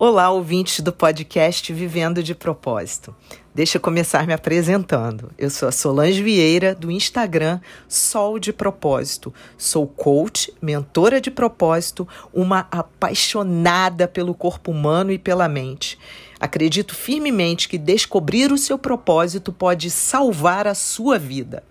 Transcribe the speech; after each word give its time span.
Olá, 0.00 0.30
ouvintes 0.30 0.78
do 0.78 0.92
podcast 0.92 1.72
Vivendo 1.72 2.22
de 2.22 2.32
Propósito. 2.32 3.12
Deixa 3.52 3.78
eu 3.78 3.82
começar 3.82 4.28
me 4.28 4.32
apresentando. 4.32 5.32
Eu 5.36 5.50
sou 5.50 5.68
a 5.68 5.72
Solange 5.72 6.22
Vieira, 6.22 6.72
do 6.72 6.88
Instagram 6.88 7.58
Sol 7.88 8.38
de 8.38 8.52
Propósito. 8.52 9.34
Sou 9.56 9.88
coach, 9.88 10.54
mentora 10.62 11.20
de 11.20 11.32
propósito, 11.32 12.06
uma 12.32 12.68
apaixonada 12.70 14.06
pelo 14.06 14.34
corpo 14.34 14.70
humano 14.70 15.10
e 15.10 15.18
pela 15.18 15.48
mente. 15.48 15.98
Acredito 16.38 16.94
firmemente 16.94 17.68
que 17.68 17.76
descobrir 17.76 18.52
o 18.52 18.56
seu 18.56 18.78
propósito 18.78 19.52
pode 19.52 19.90
salvar 19.90 20.68
a 20.68 20.76
sua 20.76 21.18
vida. 21.18 21.64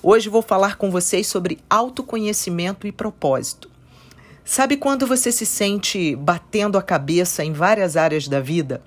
Hoje 0.00 0.28
vou 0.28 0.40
falar 0.40 0.76
com 0.76 0.88
vocês 0.88 1.26
sobre 1.26 1.58
autoconhecimento 1.68 2.86
e 2.86 2.92
propósito. 2.92 3.71
Sabe 4.44 4.76
quando 4.76 5.06
você 5.06 5.30
se 5.30 5.46
sente 5.46 6.16
batendo 6.16 6.76
a 6.76 6.82
cabeça 6.82 7.44
em 7.44 7.52
várias 7.52 7.96
áreas 7.96 8.26
da 8.26 8.40
vida? 8.40 8.82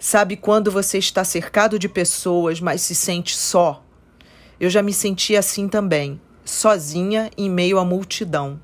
Sabe 0.00 0.36
quando 0.36 0.70
você 0.70 0.98
está 0.98 1.22
cercado 1.22 1.78
de 1.78 1.88
pessoas, 1.88 2.60
mas 2.60 2.82
se 2.82 2.94
sente 2.94 3.36
só? 3.36 3.84
Eu 4.58 4.68
já 4.68 4.82
me 4.82 4.92
senti 4.92 5.36
assim 5.36 5.68
também, 5.68 6.20
sozinha 6.44 7.30
em 7.38 7.48
meio 7.48 7.78
à 7.78 7.84
multidão. 7.84 8.58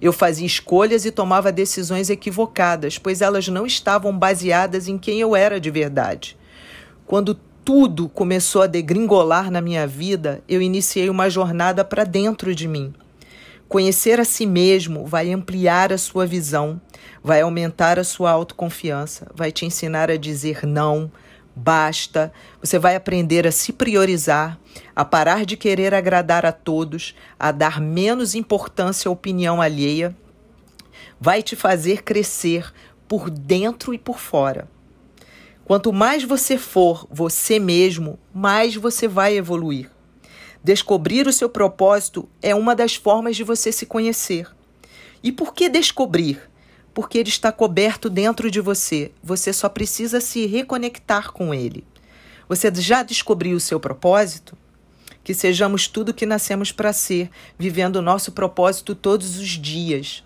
Eu 0.00 0.12
fazia 0.12 0.46
escolhas 0.46 1.04
e 1.04 1.10
tomava 1.10 1.50
decisões 1.50 2.08
equivocadas, 2.08 2.96
pois 2.96 3.20
elas 3.20 3.48
não 3.48 3.66
estavam 3.66 4.16
baseadas 4.16 4.86
em 4.86 4.96
quem 4.96 5.18
eu 5.20 5.34
era 5.34 5.60
de 5.60 5.72
verdade. 5.72 6.36
Quando 7.04 7.34
tudo 7.64 8.08
começou 8.08 8.62
a 8.62 8.68
degringolar 8.68 9.50
na 9.50 9.60
minha 9.60 9.88
vida, 9.88 10.40
eu 10.48 10.62
iniciei 10.62 11.10
uma 11.10 11.28
jornada 11.28 11.84
para 11.84 12.04
dentro 12.04 12.54
de 12.54 12.68
mim. 12.68 12.94
Conhecer 13.68 14.18
a 14.18 14.24
si 14.24 14.46
mesmo 14.46 15.04
vai 15.04 15.30
ampliar 15.30 15.92
a 15.92 15.98
sua 15.98 16.26
visão, 16.26 16.80
vai 17.22 17.42
aumentar 17.42 17.98
a 17.98 18.04
sua 18.04 18.30
autoconfiança, 18.30 19.30
vai 19.34 19.52
te 19.52 19.66
ensinar 19.66 20.10
a 20.10 20.16
dizer 20.16 20.66
não, 20.66 21.12
basta. 21.54 22.32
Você 22.62 22.78
vai 22.78 22.96
aprender 22.96 23.46
a 23.46 23.52
se 23.52 23.70
priorizar, 23.74 24.58
a 24.96 25.04
parar 25.04 25.44
de 25.44 25.54
querer 25.54 25.92
agradar 25.92 26.46
a 26.46 26.52
todos, 26.52 27.14
a 27.38 27.52
dar 27.52 27.78
menos 27.78 28.34
importância 28.34 29.10
à 29.10 29.12
opinião 29.12 29.60
alheia. 29.60 30.16
Vai 31.20 31.42
te 31.42 31.54
fazer 31.54 32.02
crescer 32.02 32.72
por 33.06 33.28
dentro 33.28 33.92
e 33.92 33.98
por 33.98 34.18
fora. 34.18 34.66
Quanto 35.66 35.92
mais 35.92 36.24
você 36.24 36.56
for 36.56 37.06
você 37.10 37.58
mesmo, 37.58 38.18
mais 38.32 38.74
você 38.74 39.06
vai 39.06 39.36
evoluir. 39.36 39.90
Descobrir 40.62 41.26
o 41.26 41.32
seu 41.32 41.48
propósito 41.48 42.28
é 42.42 42.54
uma 42.54 42.74
das 42.74 42.94
formas 42.94 43.36
de 43.36 43.44
você 43.44 43.70
se 43.70 43.86
conhecer. 43.86 44.48
E 45.22 45.30
por 45.32 45.54
que 45.54 45.68
descobrir? 45.68 46.40
Porque 46.92 47.18
ele 47.18 47.28
está 47.28 47.52
coberto 47.52 48.10
dentro 48.10 48.50
de 48.50 48.60
você. 48.60 49.12
Você 49.22 49.52
só 49.52 49.68
precisa 49.68 50.20
se 50.20 50.46
reconectar 50.46 51.32
com 51.32 51.54
ele. 51.54 51.84
Você 52.48 52.72
já 52.74 53.02
descobriu 53.02 53.56
o 53.56 53.60
seu 53.60 53.78
propósito? 53.78 54.56
Que 55.22 55.34
sejamos 55.34 55.86
tudo 55.86 56.14
que 56.14 56.26
nascemos 56.26 56.72
para 56.72 56.92
ser, 56.92 57.30
vivendo 57.58 57.96
o 57.96 58.02
nosso 58.02 58.32
propósito 58.32 58.94
todos 58.94 59.38
os 59.38 59.48
dias. 59.48 60.24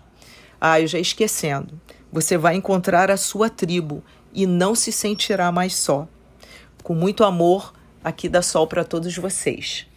Ah, 0.59 0.79
eu 0.79 0.87
já 0.87 0.97
esquecendo. 0.97 1.79
Você 2.11 2.37
vai 2.37 2.55
encontrar 2.55 3.11
a 3.11 3.17
sua 3.17 3.49
tribo 3.49 4.03
e 4.33 4.47
não 4.47 4.73
se 4.73 4.91
sentirá 4.91 5.51
mais 5.51 5.75
só. 5.75 6.07
Com 6.81 6.95
muito 6.95 7.23
amor, 7.23 7.73
aqui 8.03 8.27
da 8.27 8.41
Sol 8.41 8.67
para 8.67 8.83
todos 8.83 9.15
vocês. 9.15 9.87